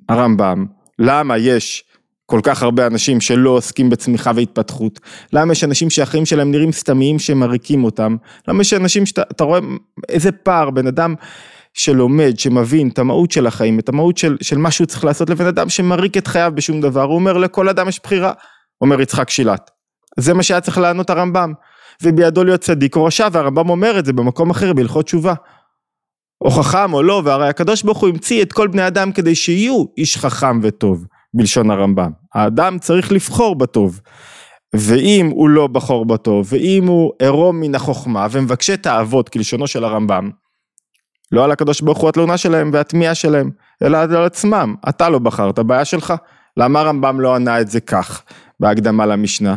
הרמב"ם, 0.09 0.65
למה 0.99 1.37
יש 1.37 1.83
כל 2.25 2.39
כך 2.43 2.63
הרבה 2.63 2.87
אנשים 2.87 3.21
שלא 3.21 3.49
עוסקים 3.49 3.89
בצמיחה 3.89 4.31
והתפתחות? 4.35 4.99
למה 5.33 5.51
יש 5.51 5.63
אנשים 5.63 5.89
שהחיים 5.89 6.25
שלהם 6.25 6.51
נראים 6.51 6.71
סתמיים 6.71 7.19
שמריקים 7.19 7.83
אותם? 7.83 8.15
למה 8.47 8.61
יש 8.61 8.73
אנשים 8.73 9.05
שאתה 9.05 9.43
רואה 9.43 9.59
איזה 10.09 10.31
פער, 10.31 10.69
בן 10.69 10.87
אדם 10.87 11.15
שלומד, 11.73 12.39
שמבין 12.39 12.89
את 12.89 12.99
המהות 12.99 13.31
של 13.31 13.47
החיים, 13.47 13.79
את 13.79 13.89
המהות 13.89 14.17
של, 14.17 14.37
של 14.41 14.57
מה 14.57 14.71
שהוא 14.71 14.87
צריך 14.87 15.05
לעשות 15.05 15.29
לבן 15.29 15.45
אדם 15.45 15.69
שמריק 15.69 16.17
את 16.17 16.27
חייו 16.27 16.51
בשום 16.55 16.81
דבר, 16.81 17.03
הוא 17.03 17.15
אומר 17.15 17.37
לכל 17.37 17.69
אדם 17.69 17.89
יש 17.89 17.99
בחירה, 18.03 18.33
אומר 18.81 19.01
יצחק 19.01 19.29
שילת. 19.29 19.76
זה 20.17 20.33
מה 20.33 20.43
שהיה 20.43 20.61
צריך 20.61 20.77
לענות 20.77 21.09
הרמב"ם. 21.09 21.53
ובידו 22.03 22.43
להיות 22.43 22.61
צדיק 22.61 22.95
או 22.95 23.05
רשע, 23.05 23.27
והרמב"ם 23.31 23.69
אומר 23.69 23.99
את 23.99 24.05
זה 24.05 24.13
במקום 24.13 24.49
אחר 24.49 24.73
בהלכות 24.73 25.05
תשובה. 25.05 25.33
או 26.41 26.51
חכם 26.51 26.93
או 26.93 27.03
לא, 27.03 27.21
והרי 27.25 27.49
הקדוש 27.49 27.83
ברוך 27.83 27.97
הוא 27.97 28.09
המציא 28.09 28.43
את 28.43 28.53
כל 28.53 28.67
בני 28.67 28.87
אדם 28.87 29.11
כדי 29.11 29.35
שיהיו 29.35 29.85
איש 29.97 30.17
חכם 30.17 30.59
וטוב, 30.63 31.05
בלשון 31.33 31.71
הרמב"ם. 31.71 32.11
האדם 32.33 32.79
צריך 32.79 33.11
לבחור 33.11 33.55
בטוב. 33.55 34.01
ואם 34.75 35.29
הוא 35.33 35.49
לא 35.49 35.67
בחור 35.67 36.05
בטוב, 36.05 36.47
ואם 36.49 36.87
הוא 36.87 37.11
עירום 37.19 37.59
מן 37.59 37.75
החוכמה 37.75 38.27
ומבקשי 38.31 38.77
תאוות 38.77 39.29
כלשונו 39.29 39.67
של 39.67 39.83
הרמב"ם, 39.83 40.29
לא 41.31 41.43
על 41.43 41.51
הקדוש 41.51 41.81
ברוך 41.81 41.97
הוא 41.97 42.09
התלונה 42.09 42.37
שלהם 42.37 42.69
והתמיהה 42.73 43.15
שלהם, 43.15 43.51
אלא 43.83 43.97
על 43.97 44.25
עצמם, 44.25 44.75
אתה 44.89 45.09
לא 45.09 45.19
בחרת, 45.19 45.59
בעיה 45.59 45.85
שלך. 45.85 46.13
למה 46.57 46.79
הרמב"ם 46.79 47.19
לא 47.19 47.35
ענה 47.35 47.61
את 47.61 47.67
זה 47.67 47.79
כך, 47.79 48.23
בהקדמה 48.59 49.05
למשנה? 49.05 49.55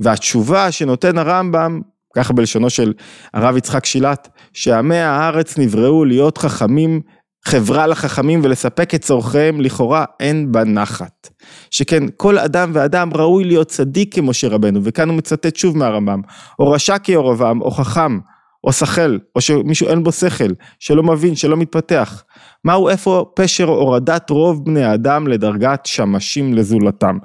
והתשובה 0.00 0.72
שנותן 0.72 1.18
הרמב"ם, 1.18 1.80
ככה 2.16 2.32
בלשונו 2.32 2.70
של 2.70 2.92
הרב 3.34 3.56
יצחק 3.56 3.86
שילת, 3.86 4.28
שעמי 4.52 4.96
הארץ 4.96 5.58
נבראו 5.58 6.04
להיות 6.04 6.38
חכמים, 6.38 7.00
חברה 7.44 7.86
לחכמים 7.86 8.40
ולספק 8.44 8.94
את 8.94 9.02
צורכיהם, 9.02 9.60
לכאורה 9.60 10.04
אין 10.20 10.52
בה 10.52 10.64
נחת. 10.64 11.28
שכן 11.70 12.04
כל 12.16 12.38
אדם 12.38 12.70
ואדם 12.74 13.10
ראוי 13.14 13.44
להיות 13.44 13.68
צדיק 13.68 14.14
כמשה 14.14 14.48
רבנו, 14.48 14.80
וכאן 14.84 15.08
הוא 15.08 15.16
מצטט 15.18 15.56
שוב 15.56 15.76
מהרמב"ם, 15.76 16.20
או 16.58 16.70
רשע 16.70 16.98
כירבעם, 16.98 17.60
או 17.60 17.70
חכם, 17.70 18.18
או 18.64 18.72
שכל, 18.72 19.18
או 19.36 19.40
שמישהו 19.40 19.88
אין 19.88 20.04
בו 20.04 20.12
שכל, 20.12 20.52
שלא 20.78 21.02
מבין, 21.02 21.36
שלא 21.36 21.56
מתפתח. 21.56 22.24
מהו 22.64 22.88
איפה 22.88 23.32
פשר 23.36 23.68
הורדת 23.68 24.30
רוב 24.30 24.64
בני 24.64 24.84
האדם 24.84 25.26
לדרגת 25.26 25.86
שמשים 25.86 26.54
לזולתם. 26.54 27.18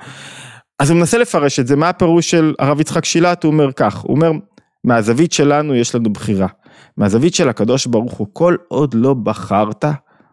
אז 0.83 0.89
הוא 0.89 0.99
מנסה 0.99 1.17
לפרש 1.17 1.59
את 1.59 1.67
זה, 1.67 1.75
מה 1.75 1.89
הפירוש 1.89 2.31
של 2.31 2.53
הרב 2.59 2.79
יצחק 2.79 3.05
שילת, 3.05 3.43
הוא 3.43 3.51
אומר 3.51 3.71
כך, 3.71 3.97
הוא 3.97 4.15
אומר, 4.15 4.31
מהזווית 4.83 5.31
שלנו 5.31 5.75
יש 5.75 5.95
לנו 5.95 6.13
בחירה, 6.13 6.47
מהזווית 6.97 7.35
של 7.35 7.49
הקדוש 7.49 7.85
ברוך 7.85 8.13
הוא, 8.13 8.27
כל 8.33 8.55
עוד 8.67 8.93
לא 8.93 9.13
בחרת, 9.13 9.85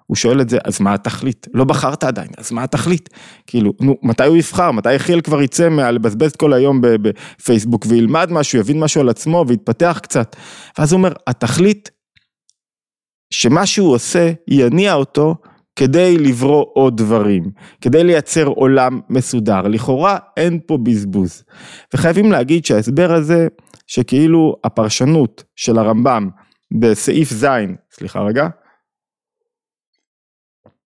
הוא 0.07 0.17
שואל 0.17 0.41
את 0.41 0.49
זה, 0.49 0.59
אז 0.65 0.81
מה 0.81 0.95
התכלית? 0.95 1.47
לא 1.55 1.65
בחרת 1.65 2.05
עדיין, 2.05 2.29
אז 2.39 2.53
מה 2.53 2.63
התכלית? 2.63 3.09
כאילו, 3.47 3.73
נו, 3.81 3.97
מתי 4.03 4.25
הוא 4.25 4.37
יבחר? 4.37 4.71
מתי 4.71 4.95
יחיאל 4.95 5.21
כבר 5.21 5.43
יצא 5.43 5.69
מלבזבז 5.69 6.37
כל 6.37 6.53
היום 6.53 6.81
בפייסבוק 6.81 7.87
וילמד 7.89 8.33
משהו, 8.33 8.59
יבין 8.59 8.81
משהו 8.81 9.01
על 9.01 9.09
עצמו 9.09 9.45
ויתפתח 9.49 10.01
קצת? 10.03 10.37
ואז 10.79 10.93
הוא 10.93 10.99
אומר, 10.99 11.13
התכלית, 11.27 11.91
שמה 13.31 13.67
שהוא 13.67 13.95
עושה, 13.95 14.33
יניע 14.49 14.95
אותו 14.95 15.35
כדי 15.77 16.19
לברוא 16.19 16.65
עוד 16.75 16.97
דברים, 16.97 17.51
כדי 17.81 18.05
לייצר 18.05 18.47
עולם 18.47 19.01
מסודר. 19.11 19.63
לכאורה 19.63 20.19
אין 20.37 20.61
פה 20.67 20.79
בזבוז. 20.83 21.45
וחייבים 21.95 22.33
להגיד 22.33 22.65
שההסבר 22.65 23.13
הזה, 23.13 23.49
שכאילו 23.87 24.57
הפרשנות 24.65 25.45
של 25.57 25.79
הרמב"ם 25.79 26.29
בסעיף 26.81 27.33
ז', 27.33 27.47
סליחה 27.93 28.21
רגע, 28.21 28.49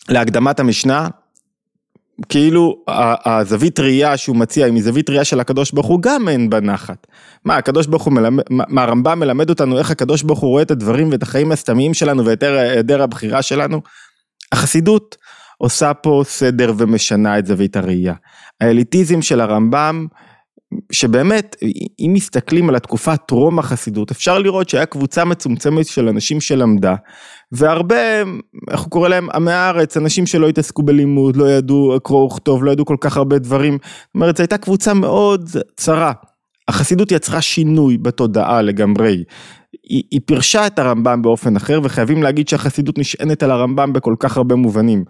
להקדמת 0.09 0.59
המשנה, 0.59 1.07
כאילו 2.29 2.83
הזווית 3.25 3.79
ראייה 3.79 4.17
שהוא 4.17 4.35
מציע 4.35 4.65
היא 4.65 4.73
מזווית 4.73 5.09
ראייה 5.09 5.23
של 5.23 5.39
הקדוש 5.39 5.71
ברוך 5.71 5.87
הוא 5.87 6.01
גם 6.01 6.29
אין 6.29 6.49
בה 6.49 6.59
נחת. 6.59 7.07
מה 7.45 7.57
הקדוש 7.57 7.87
ברוך 7.87 8.03
הוא 8.03 8.13
מלמד, 8.13 8.43
מה 8.49 8.83
הרמב"ם 8.83 9.19
מלמד 9.19 9.49
אותנו 9.49 9.77
איך 9.79 9.91
הקדוש 9.91 10.23
ברוך 10.23 10.39
הוא 10.39 10.49
רואה 10.49 10.61
את 10.61 10.71
הדברים 10.71 11.11
ואת 11.11 11.23
החיים 11.23 11.51
הסתמיים 11.51 11.93
שלנו 11.93 12.25
ואת 12.25 12.43
היעדר 12.43 13.01
הבחירה 13.01 13.41
שלנו? 13.41 13.81
החסידות 14.51 15.17
עושה 15.57 15.93
פה 15.93 16.21
סדר 16.25 16.73
ומשנה 16.77 17.39
את 17.39 17.45
זווית 17.45 17.75
הראייה. 17.75 18.13
האליטיזם 18.61 19.21
של 19.21 19.41
הרמב"ם 19.41 20.07
שבאמת, 20.91 21.55
אם 21.99 22.11
מסתכלים 22.13 22.69
על 22.69 22.75
התקופה 22.75 23.17
טרום 23.17 23.59
החסידות, 23.59 24.11
אפשר 24.11 24.39
לראות 24.39 24.69
שהיה 24.69 24.85
קבוצה 24.85 25.25
מצומצמת 25.25 25.85
של 25.85 26.07
אנשים 26.07 26.41
שלמדה, 26.41 26.95
והרבה, 27.51 27.95
איך 28.71 28.79
הוא 28.81 28.89
קורא 28.89 29.09
להם, 29.09 29.29
עמי 29.29 29.51
הארץ, 29.51 29.97
אנשים 29.97 30.25
שלא 30.25 30.49
התעסקו 30.49 30.83
בלימוד, 30.83 31.35
לא 31.35 31.51
ידעו 31.51 31.97
קרוא 32.03 32.25
וכתוב, 32.25 32.63
לא 32.63 32.71
ידעו 32.71 32.85
כל 32.85 32.97
כך 33.01 33.17
הרבה 33.17 33.39
דברים. 33.39 33.77
זאת 33.83 34.15
אומרת, 34.15 34.37
זו 34.37 34.43
הייתה 34.43 34.57
קבוצה 34.57 34.93
מאוד 34.93 35.49
צרה. 35.77 36.11
החסידות 36.67 37.11
יצרה 37.11 37.41
שינוי 37.41 37.97
בתודעה 37.97 38.61
לגמרי. 38.61 39.23
היא, 39.83 40.03
היא 40.11 40.21
פירשה 40.25 40.67
את 40.67 40.79
הרמב"ם 40.79 41.21
באופן 41.21 41.55
אחר, 41.55 41.79
וחייבים 41.83 42.23
להגיד 42.23 42.47
שהחסידות 42.47 42.97
נשענת 42.97 43.43
על 43.43 43.51
הרמב"ם 43.51 43.93
בכל 43.93 44.15
כך 44.19 44.37
הרבה 44.37 44.55
מובנים. 44.55 45.03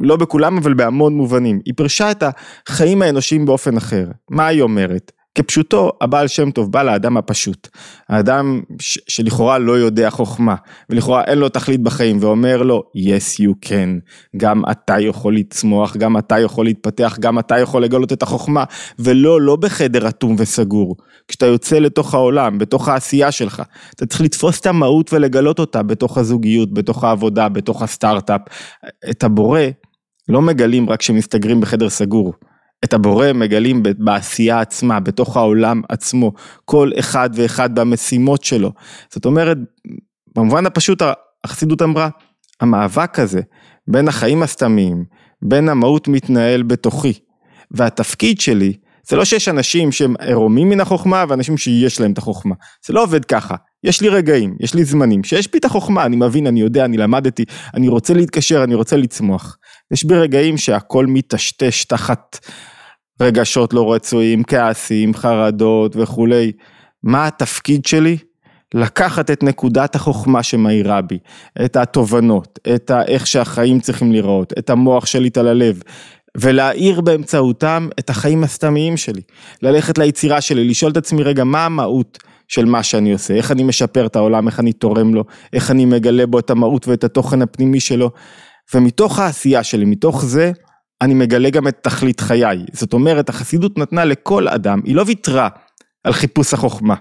לא 0.00 0.16
בכולם, 0.16 0.58
אבל 0.58 0.74
בהמון 0.74 1.14
מובנים. 1.14 1.60
היא 1.64 1.74
פירשה 1.76 2.10
את 2.10 2.22
החיים 2.68 3.02
האנושיים 3.02 3.46
באופן 3.46 3.76
אחר. 3.76 4.06
מה 4.30 4.46
היא 4.46 4.62
אומרת? 4.62 5.12
כפשוטו, 5.34 5.90
הבעל 6.00 6.28
שם 6.28 6.50
טוב 6.50 6.72
בא 6.72 6.82
לאדם 6.82 7.16
הפשוט, 7.16 7.68
האדם 8.08 8.60
שלכאורה 8.80 9.58
לא 9.58 9.72
יודע 9.72 10.10
חוכמה, 10.10 10.54
ולכאורה 10.90 11.24
אין 11.24 11.38
לו 11.38 11.48
תכלית 11.48 11.80
בחיים, 11.80 12.18
ואומר 12.20 12.62
לו, 12.62 12.82
yes 12.96 13.40
you 13.40 13.68
can, 13.68 14.00
גם 14.36 14.62
אתה 14.70 15.00
יכול 15.00 15.36
לצמוח, 15.36 15.96
גם 15.96 16.18
אתה 16.18 16.38
יכול 16.38 16.64
להתפתח, 16.64 17.16
גם 17.20 17.38
אתה 17.38 17.58
יכול 17.58 17.84
לגלות 17.84 18.12
את 18.12 18.22
החוכמה, 18.22 18.64
ולא, 18.98 19.40
לא 19.40 19.56
בחדר 19.56 20.08
אטום 20.08 20.36
וסגור, 20.38 20.96
כשאתה 21.28 21.46
יוצא 21.46 21.78
לתוך 21.78 22.14
העולם, 22.14 22.58
בתוך 22.58 22.88
העשייה 22.88 23.32
שלך, 23.32 23.62
אתה 23.94 24.06
צריך 24.06 24.20
לתפוס 24.20 24.60
את 24.60 24.66
המהות 24.66 25.12
ולגלות 25.12 25.58
אותה 25.58 25.82
בתוך 25.82 26.18
הזוגיות, 26.18 26.74
בתוך 26.74 27.04
העבודה, 27.04 27.48
בתוך 27.48 27.82
הסטארט-אפ, 27.82 28.40
את 29.10 29.24
הבורא 29.24 29.60
לא 30.28 30.42
מגלים 30.42 30.90
רק 30.90 30.98
כשמסתגרים 30.98 31.60
בחדר 31.60 31.88
סגור. 31.90 32.32
את 32.84 32.92
הבורא 32.92 33.32
מגלים 33.32 33.82
בעשייה 33.98 34.60
עצמה, 34.60 35.00
בתוך 35.00 35.36
העולם 35.36 35.82
עצמו, 35.88 36.32
כל 36.64 36.90
אחד 36.98 37.30
ואחד 37.34 37.74
במשימות 37.74 38.44
שלו. 38.44 38.72
זאת 39.10 39.24
אומרת, 39.24 39.58
במובן 40.36 40.66
הפשוט 40.66 41.02
החסידות 41.44 41.82
אמרה, 41.82 42.08
המאבק 42.60 43.18
הזה 43.18 43.40
בין 43.88 44.08
החיים 44.08 44.42
הסתמיים, 44.42 45.04
בין 45.42 45.68
המהות 45.68 46.08
מתנהל 46.08 46.62
בתוכי, 46.62 47.12
והתפקיד 47.70 48.40
שלי, 48.40 48.72
זה 49.08 49.16
לא 49.16 49.24
שיש 49.24 49.48
אנשים 49.48 49.92
שהם 49.92 50.14
עירומים 50.18 50.68
מן 50.68 50.80
החוכמה 50.80 51.24
ואנשים 51.28 51.56
שיש 51.56 52.00
להם 52.00 52.12
את 52.12 52.18
החוכמה, 52.18 52.54
זה 52.86 52.92
לא 52.94 53.02
עובד 53.02 53.24
ככה. 53.24 53.54
יש 53.84 54.00
לי 54.00 54.08
רגעים, 54.08 54.56
יש 54.60 54.74
לי 54.74 54.84
זמנים, 54.84 55.24
שיש 55.24 55.52
בי 55.52 55.58
את 55.58 55.64
החוכמה, 55.64 56.04
אני 56.04 56.16
מבין, 56.16 56.46
אני 56.46 56.60
יודע, 56.60 56.84
אני 56.84 56.96
למדתי, 56.96 57.44
אני 57.74 57.88
רוצה 57.88 58.14
להתקשר, 58.14 58.64
אני 58.64 58.74
רוצה 58.74 58.96
לצמוח. 58.96 59.56
יש 59.92 60.04
בי 60.04 60.14
רגעים 60.14 60.58
שהכל 60.58 61.06
מטשטש 61.06 61.84
תחת 61.84 62.38
רגשות 63.22 63.72
לא 63.72 63.92
רצויים, 63.92 64.42
כעסים, 64.44 65.14
חרדות 65.14 65.96
וכולי. 65.96 66.52
מה 67.02 67.26
התפקיד 67.26 67.86
שלי? 67.86 68.16
לקחת 68.74 69.30
את 69.30 69.42
נקודת 69.42 69.94
החוכמה 69.94 70.42
שמאירה 70.42 71.00
בי, 71.00 71.18
את 71.64 71.76
התובנות, 71.76 72.58
את 72.74 72.90
איך 73.06 73.26
שהחיים 73.26 73.80
צריכים 73.80 74.12
להיראות, 74.12 74.52
את 74.58 74.70
המוח 74.70 75.06
שלי 75.06 75.30
על 75.36 75.48
הלב, 75.48 75.82
ולהאיר 76.36 77.00
באמצעותם 77.00 77.88
את 77.98 78.10
החיים 78.10 78.44
הסתמיים 78.44 78.96
שלי. 78.96 79.20
ללכת 79.62 79.98
ליצירה 79.98 80.40
שלי, 80.40 80.68
לשאול 80.68 80.92
את 80.92 80.96
עצמי 80.96 81.22
רגע 81.22 81.44
מה 81.44 81.64
המהות 81.64 82.18
של 82.48 82.64
מה 82.64 82.82
שאני 82.82 83.12
עושה, 83.12 83.34
איך 83.34 83.50
אני 83.50 83.62
משפר 83.62 84.06
את 84.06 84.16
העולם, 84.16 84.46
איך 84.46 84.60
אני 84.60 84.72
תורם 84.72 85.14
לו, 85.14 85.24
איך 85.52 85.70
אני 85.70 85.84
מגלה 85.84 86.26
בו 86.26 86.38
את 86.38 86.50
המהות 86.50 86.88
ואת 86.88 87.04
התוכן 87.04 87.42
הפנימי 87.42 87.80
שלו. 87.80 88.10
ומתוך 88.74 89.18
העשייה 89.18 89.62
שלי, 89.62 89.84
מתוך 89.84 90.24
זה, 90.24 90.52
אני 91.02 91.14
מגלה 91.14 91.50
גם 91.50 91.68
את 91.68 91.78
תכלית 91.82 92.20
חיי. 92.20 92.64
זאת 92.72 92.92
אומרת, 92.92 93.28
החסידות 93.28 93.78
נתנה 93.78 94.04
לכל 94.04 94.48
אדם, 94.48 94.80
היא 94.84 94.96
לא 94.96 95.04
ויתרה 95.06 95.48
על 96.04 96.12
חיפוש 96.12 96.54
החוכמה, 96.54 96.94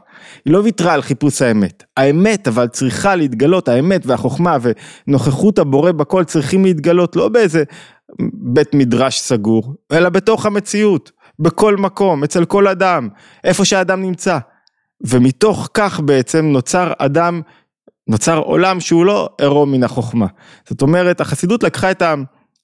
היא 0.46 0.54
לא 0.54 0.58
ויתרה 0.58 0.94
על 0.94 1.02
חיפוש 1.02 1.42
האמת. 1.42 1.84
האמת 1.98 2.48
אבל 2.48 2.68
צריכה 2.68 3.16
להתגלות, 3.16 3.68
האמת 3.68 4.06
והחוכמה 4.06 4.58
ונוכחות 5.08 5.60
הבורא 5.60 5.92
בכל 5.92 6.24
צריכים 6.24 6.66
להתגלות 6.66 7.16
לא 7.16 7.30
באיזה 7.30 7.64
בית 8.34 8.74
מדרש 8.74 9.20
סגור, 9.20 9.76
אלא 9.92 10.10
בתוך 10.10 10.46
המציאות, 10.46 11.12
בכל 11.40 11.78
מקום, 11.78 12.24
אצל 12.24 12.46
כל 12.46 12.68
אדם, 12.68 13.10
איפה 13.44 13.66
שהאדם 13.66 14.02
נמצא. 14.02 14.38
ומתוך 15.08 15.70
כך 15.74 16.00
בעצם 16.00 16.46
נוצר 16.46 16.94
אדם, 16.98 17.42
נוצר 18.08 18.38
עולם 18.38 18.80
שהוא 18.80 19.06
לא 19.06 19.30
עירום 19.42 19.72
מן 19.72 19.84
החוכמה. 19.84 20.28
זאת 20.70 20.82
אומרת, 20.82 21.22
החסידות 21.22 21.64
לקחה 21.64 21.92
את 21.92 22.02
ה... 22.02 22.16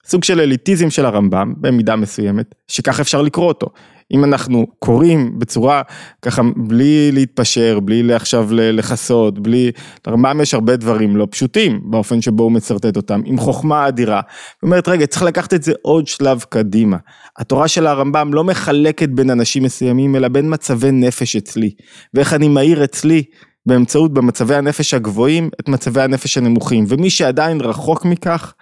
סוג 0.08 0.24
של 0.24 0.40
אליטיזם 0.40 0.90
של 0.90 1.06
הרמב"ם 1.06 1.54
במידה 1.58 1.96
מסוימת, 1.96 2.56
שככה 2.68 3.02
אפשר 3.02 3.22
לקרוא 3.22 3.48
אותו. 3.48 3.68
אם 4.14 4.24
אנחנו 4.24 4.68
קוראים 4.80 5.40
בצורה 5.40 5.82
ככה 6.22 6.42
בלי 6.56 7.12
להתפשר, 7.12 7.80
בלי 7.80 8.14
עכשיו 8.14 8.48
לכסות, 8.52 9.40
בלי, 9.40 9.72
לרמב"ם 10.08 10.42
יש 10.42 10.54
הרבה 10.54 10.76
דברים 10.76 11.18
לא 11.18 11.28
פשוטים 11.32 11.80
באופן 11.84 12.22
שבו 12.22 12.44
הוא 12.44 12.52
מצרטט 12.52 12.98
אותם, 12.98 13.22
עם 13.26 13.38
חוכמה 13.38 13.88
אדירה. 13.88 14.16
היא 14.16 14.68
אומרת 14.68 14.88
רגע 14.88 15.08
צריך 15.08 15.24
לקחת 15.24 15.54
את 15.54 15.64
זה 15.64 15.74
עוד 15.82 16.08
שלב 16.08 16.44
קדימה. 16.50 16.98
התורה 17.38 17.68
של 17.68 17.88
הרמב"ם 17.88 18.34
לא 18.34 18.44
מחלקת 18.44 19.10
בין 19.10 19.30
אנשים 19.30 19.64
מסוימים 19.64 20.16
אלא 20.16 20.28
בין 20.28 20.54
מצבי 20.54 20.92
נפש 20.92 21.36
אצלי, 21.36 21.72
ואיך 22.14 22.34
אני 22.34 22.48
מאיר 22.48 22.84
אצלי 22.84 23.24
באמצעות 23.66 24.14
במצבי 24.14 24.56
הנפש 24.56 24.94
הגבוהים 24.94 25.50
את 25.60 25.70
מצבי 25.70 26.02
הנפש 26.02 26.38
הנמוכים, 26.38 26.86
ומי 26.88 27.10
שעדיין 27.10 27.62
רחוק 27.62 28.06
מכך 28.06 28.54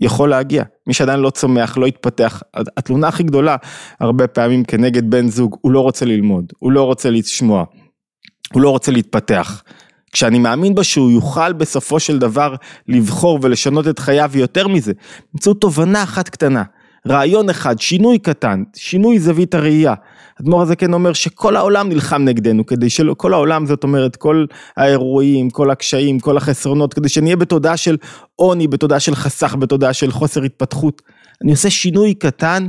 יכול 0.00 0.30
להגיע, 0.30 0.62
מי 0.86 0.94
שעדיין 0.94 1.20
לא 1.20 1.30
צומח, 1.30 1.76
לא 1.76 1.86
התפתח, 1.86 2.42
התלונה 2.54 3.08
הכי 3.08 3.22
גדולה 3.22 3.56
הרבה 4.00 4.26
פעמים 4.26 4.64
כנגד 4.64 5.10
בן 5.10 5.28
זוג, 5.28 5.56
הוא 5.60 5.72
לא 5.72 5.80
רוצה 5.80 6.04
ללמוד, 6.04 6.52
הוא 6.58 6.72
לא 6.72 6.82
רוצה 6.82 7.10
לשמוע, 7.10 7.64
הוא 8.52 8.62
לא 8.62 8.70
רוצה 8.70 8.92
להתפתח. 8.92 9.62
כשאני 10.12 10.38
מאמין 10.38 10.74
בה 10.74 10.84
שהוא 10.84 11.10
יוכל 11.10 11.52
בסופו 11.52 12.00
של 12.00 12.18
דבר 12.18 12.54
לבחור 12.88 13.38
ולשנות 13.42 13.88
את 13.88 13.98
חייו 13.98 14.30
ויותר 14.32 14.68
מזה, 14.68 14.92
באמצעות 15.32 15.60
תובנה 15.60 16.02
אחת 16.02 16.28
קטנה, 16.28 16.62
רעיון 17.08 17.50
אחד, 17.50 17.80
שינוי 17.80 18.18
קטן, 18.18 18.62
שינוי 18.76 19.18
זווית 19.18 19.54
הראייה. 19.54 19.94
אדמו"ר 20.40 20.62
הזה 20.62 20.76
כן 20.76 20.92
אומר 20.92 21.12
שכל 21.12 21.56
העולם 21.56 21.88
נלחם 21.88 22.24
נגדנו, 22.24 22.66
כדי 22.66 22.90
שלא, 22.90 23.14
כל 23.18 23.32
העולם 23.32 23.66
זאת 23.66 23.84
אומרת, 23.84 24.16
כל 24.16 24.46
האירועים, 24.76 25.50
כל 25.50 25.70
הקשיים, 25.70 26.20
כל 26.20 26.36
החסרונות, 26.36 26.94
כדי 26.94 27.08
שנהיה 27.08 27.36
בתודעה 27.36 27.76
של 27.76 27.96
עוני, 28.36 28.68
בתודעה 28.68 29.00
של 29.00 29.14
חסך, 29.14 29.54
בתודעה 29.58 29.92
של 29.92 30.10
חוסר 30.10 30.42
התפתחות. 30.42 31.02
אני 31.42 31.50
עושה 31.50 31.70
שינוי 31.70 32.14
קטן, 32.14 32.68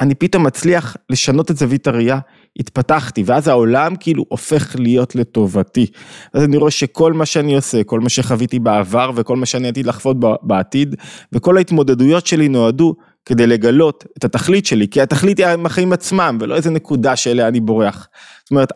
אני 0.00 0.14
פתאום 0.14 0.46
מצליח 0.46 0.96
לשנות 1.10 1.50
את 1.50 1.56
זווית 1.56 1.86
הראייה, 1.86 2.18
התפתחתי, 2.58 3.22
ואז 3.26 3.48
העולם 3.48 3.96
כאילו 4.00 4.24
הופך 4.28 4.76
להיות 4.78 5.14
לטובתי. 5.14 5.86
אז 6.34 6.44
אני 6.44 6.56
רואה 6.56 6.70
שכל 6.70 7.12
מה 7.12 7.26
שאני 7.26 7.56
עושה, 7.56 7.84
כל 7.84 8.00
מה 8.00 8.08
שחוויתי 8.08 8.58
בעבר 8.58 9.10
וכל 9.14 9.36
מה 9.36 9.46
שאני 9.46 9.68
עתיד 9.68 9.86
לחוות 9.86 10.16
בעתיד, 10.42 10.94
וכל 11.32 11.56
ההתמודדויות 11.56 12.26
שלי 12.26 12.48
נועדו 12.48 12.94
כדי 13.26 13.46
לגלות 13.46 14.04
את 14.18 14.24
התכלית 14.24 14.66
שלי, 14.66 14.88
כי 14.88 15.00
התכלית 15.00 15.38
היא 15.38 15.46
החיים 15.64 15.92
עצמם, 15.92 16.38
ולא 16.40 16.54
איזה 16.54 16.70
נקודה 16.70 17.16
שאליה 17.16 17.48
אני 17.48 17.60
בורח. 17.60 18.08
זאת 18.44 18.50
אומרת, 18.50 18.72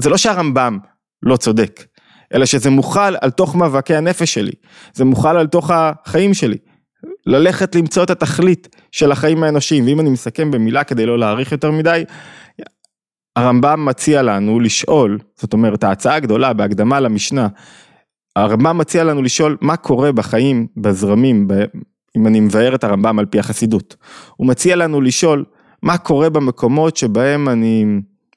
זה 0.00 0.10
לא 0.10 0.16
שהרמב"ם 0.16 0.78
לא 1.22 1.36
צודק, 1.36 1.84
אלא 2.34 2.46
שזה 2.46 2.70
מוכל 2.70 3.16
על 3.20 3.30
תוך 3.30 3.56
מאבקי 3.56 3.94
הנפש 3.94 4.34
שלי, 4.34 4.52
זה 4.94 5.04
מוכל 5.04 5.36
על 5.36 5.46
תוך 5.46 5.70
החיים 5.74 6.34
שלי. 6.34 6.56
ללכת 7.26 7.74
למצוא 7.74 8.02
את 8.02 8.10
התכלית 8.10 8.76
של 8.92 9.12
החיים 9.12 9.42
האנושיים, 9.42 9.86
ואם 9.86 10.00
אני 10.00 10.10
מסכם 10.10 10.50
במילה 10.50 10.84
כדי 10.84 11.06
לא 11.06 11.18
להאריך 11.18 11.52
יותר 11.52 11.70
מדי, 11.70 12.04
הרמב"ם 13.36 13.84
מציע 13.84 14.22
לנו 14.22 14.60
לשאול, 14.60 15.18
זאת 15.36 15.52
אומרת 15.52 15.84
ההצעה 15.84 16.14
הגדולה 16.14 16.52
בהקדמה 16.52 17.00
למשנה, 17.00 17.48
הרמב"ם 18.36 18.78
מציע 18.78 19.04
לנו 19.04 19.22
לשאול 19.22 19.56
מה 19.60 19.76
קורה 19.76 20.12
בחיים, 20.12 20.66
בזרמים, 20.76 21.48
אם 22.16 22.26
אני 22.26 22.40
מבאר 22.40 22.74
את 22.74 22.84
הרמב"ם 22.84 23.18
על 23.18 23.26
פי 23.26 23.38
החסידות. 23.38 23.96
הוא 24.36 24.46
מציע 24.46 24.76
לנו 24.76 25.00
לשאול 25.00 25.44
מה 25.82 25.98
קורה 25.98 26.30
במקומות 26.30 26.96
שבהם 26.96 27.48
אני 27.48 27.84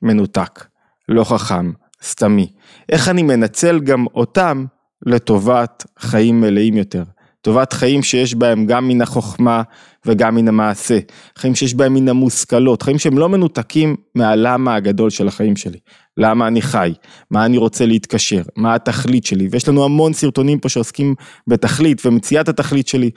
מנותק, 0.02 0.66
לא 1.10 1.24
חכם, 1.24 1.72
סתמי. 2.04 2.52
איך 2.90 3.10
אני 3.10 3.24
מנצל 3.24 3.80
גם 3.80 4.06
אותם 4.16 4.66
לטובת 5.06 5.86
חיים 6.00 6.42
מלאים 6.42 6.78
יותר. 6.78 7.04
טובת 7.46 7.74
חיים 7.74 8.04
שיש 8.04 8.36
בהם 8.36 8.66
גם 8.66 8.88
מן 8.88 9.02
החוכמה 9.02 9.62
וגם 10.06 10.36
מן 10.36 10.48
המעשה, 10.48 11.00
חיים 11.38 11.56
שיש 11.56 11.74
בהם 11.74 11.94
מן 11.94 12.10
המושכלות, 12.10 12.82
חיים 12.82 13.00
שהם 13.00 13.18
לא 13.18 13.30
מנותקים 13.30 13.96
מהלמה 14.16 14.76
הגדול 14.76 15.10
של 15.10 15.28
החיים 15.28 15.56
שלי, 15.56 15.78
למה 16.18 16.48
אני 16.48 16.62
חי, 16.62 16.94
מה 17.32 17.46
אני 17.46 17.58
רוצה 17.58 17.86
להתקשר, 17.86 18.42
מה 18.56 18.76
התכלית 18.76 19.26
שלי, 19.26 19.48
ויש 19.52 19.70
לנו 19.70 19.86
המון 19.86 20.14
סרטונים 20.14 20.60
פה 20.60 20.70
שעוסקים 20.70 21.16
בתכלית 21.48 22.06
ומציאת 22.06 22.50
התכלית 22.50 22.88
שלי, 22.88 23.10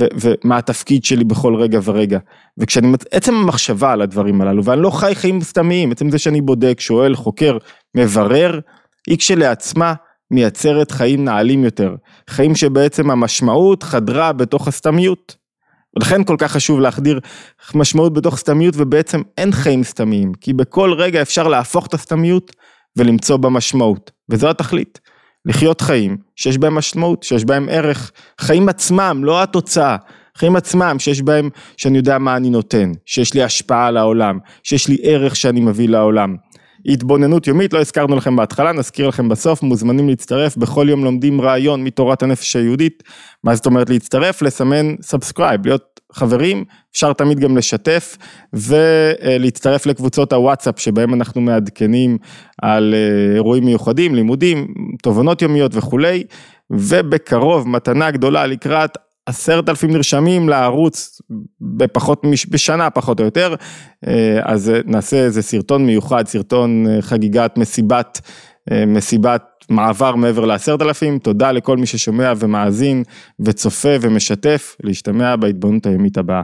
ו- 0.00 0.06
ומה 0.20 0.58
התפקיד 0.58 1.04
שלי 1.04 1.24
בכל 1.24 1.54
רגע 1.54 1.80
ורגע, 1.84 2.18
וכשאני, 2.58 2.92
עצם 3.10 3.34
המחשבה 3.34 3.92
על 3.92 4.02
הדברים 4.02 4.40
הללו, 4.40 4.64
ואני 4.64 4.82
לא 4.82 4.90
חי 4.90 5.14
חיים 5.14 5.40
סתמיים, 5.40 5.92
עצם 5.92 6.10
זה 6.10 6.18
שאני 6.18 6.40
בודק, 6.40 6.80
שואל, 6.80 7.14
חוקר, 7.14 7.58
מברר, 7.94 8.60
היא 9.06 9.18
כשלעצמה 9.18 9.94
מייצרת 10.30 10.90
חיים 10.90 11.24
נעלים 11.24 11.64
יותר, 11.64 11.94
חיים 12.30 12.54
שבעצם 12.54 13.10
המשמעות 13.10 13.82
חדרה 13.82 14.32
בתוך 14.32 14.68
הסתמיות. 14.68 15.36
ולכן 15.96 16.24
כל 16.24 16.36
כך 16.38 16.52
חשוב 16.52 16.80
להחדיר 16.80 17.20
משמעות 17.74 18.12
בתוך 18.12 18.36
סתמיות 18.36 18.74
ובעצם 18.76 19.22
אין 19.38 19.52
חיים 19.52 19.84
סתמיים, 19.84 20.32
כי 20.34 20.52
בכל 20.52 20.92
רגע 20.92 21.22
אפשר 21.22 21.48
להפוך 21.48 21.86
את 21.86 21.94
הסתמיות 21.94 22.52
ולמצוא 22.96 23.36
בה 23.36 23.48
משמעות, 23.48 24.10
וזו 24.30 24.50
התכלית. 24.50 25.00
לחיות 25.46 25.80
חיים 25.80 26.16
שיש 26.36 26.58
בהם 26.58 26.74
משמעות, 26.74 27.22
שיש 27.22 27.44
בהם 27.44 27.68
ערך, 27.70 28.12
חיים 28.40 28.68
עצמם, 28.68 29.20
לא 29.24 29.42
התוצאה, 29.42 29.96
חיים 30.36 30.56
עצמם 30.56 30.96
שיש 30.98 31.22
בהם, 31.22 31.50
שאני 31.76 31.98
יודע 31.98 32.18
מה 32.18 32.36
אני 32.36 32.50
נותן, 32.50 32.92
שיש 33.06 33.34
לי 33.34 33.42
השפעה 33.42 33.86
על 33.86 33.96
העולם, 33.96 34.38
שיש 34.62 34.88
לי 34.88 34.96
ערך 35.02 35.36
שאני 35.36 35.60
מביא 35.60 35.88
לעולם. 35.88 36.36
התבוננות 36.88 37.46
יומית, 37.46 37.72
לא 37.72 37.78
הזכרנו 37.78 38.16
לכם 38.16 38.36
בהתחלה, 38.36 38.72
נזכיר 38.72 39.08
לכם 39.08 39.28
בסוף, 39.28 39.62
מוזמנים 39.62 40.08
להצטרף, 40.08 40.56
בכל 40.56 40.86
יום 40.88 41.04
לומדים 41.04 41.40
רעיון 41.40 41.84
מתורת 41.84 42.22
הנפש 42.22 42.56
היהודית, 42.56 43.02
מה 43.44 43.54
זאת 43.54 43.66
אומרת 43.66 43.90
להצטרף? 43.90 44.42
לסמן 44.42 44.94
subscribe, 45.02 45.66
להיות 45.66 46.00
חברים, 46.12 46.64
אפשר 46.92 47.12
תמיד 47.12 47.40
גם 47.40 47.56
לשתף 47.56 48.16
ולהצטרף 48.52 49.86
לקבוצות 49.86 50.32
הוואטסאפ 50.32 50.80
שבהם 50.80 51.14
אנחנו 51.14 51.40
מעדכנים 51.40 52.18
על 52.62 52.94
אה, 52.94 53.34
אירועים 53.34 53.64
מיוחדים, 53.64 54.14
לימודים, 54.14 54.66
תובנות 55.02 55.42
יומיות 55.42 55.72
וכולי, 55.74 56.24
ובקרוב 56.70 57.68
מתנה 57.68 58.10
גדולה 58.10 58.46
לקראת 58.46 58.90
עשרת 59.26 59.68
אלפים 59.68 59.90
נרשמים 59.90 60.48
לערוץ 60.48 61.20
בפחות, 61.60 62.22
בשנה 62.50 62.90
פחות 62.90 63.20
או 63.20 63.24
יותר, 63.24 63.54
אה, 64.06 64.40
אז 64.42 64.72
נעשה 64.86 65.16
איזה 65.16 65.42
סרטון 65.42 65.86
מיוחד, 65.86 66.26
סרטון 66.26 66.86
אה, 66.86 67.02
חגיגת 67.02 67.58
מסיבת, 67.58 68.20
אה, 68.70 68.86
מסיבת 68.86 69.42
מעבר 69.68 70.14
מעבר 70.14 70.44
לעשרת 70.44 70.82
אלפים, 70.82 71.18
תודה 71.18 71.52
לכל 71.52 71.76
מי 71.76 71.86
ששומע 71.86 72.32
ומאזין 72.36 73.02
וצופה 73.40 73.88
ומשתף, 74.00 74.76
להשתמע 74.82 75.36
בהתבוננות 75.36 75.86
היומית 75.86 76.18
הבאה. 76.18 76.42